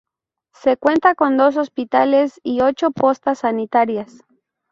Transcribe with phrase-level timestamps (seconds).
[0.55, 4.23] Se cuenta con dos hospitales y ocho postas sanitarias.